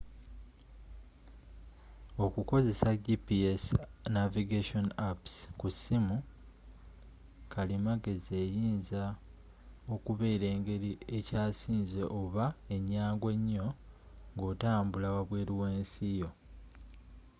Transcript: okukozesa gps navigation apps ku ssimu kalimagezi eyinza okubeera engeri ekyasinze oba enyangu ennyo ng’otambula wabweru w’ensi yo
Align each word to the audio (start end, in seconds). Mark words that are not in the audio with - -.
okukozesa 2.25 2.89
gps 3.05 3.63
navigation 4.17 4.85
apps 5.09 5.33
ku 5.59 5.67
ssimu 5.75 6.17
kalimagezi 7.53 8.31
eyinza 8.43 9.03
okubeera 9.93 10.45
engeri 10.55 10.91
ekyasinze 11.17 12.01
oba 12.21 12.45
enyangu 12.75 13.25
ennyo 13.35 13.67
ng’otambula 14.35 15.07
wabweru 15.15 15.53
w’ensi 15.61 16.03
yo 16.19 16.29